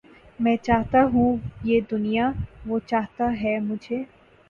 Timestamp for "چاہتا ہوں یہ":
0.57-1.79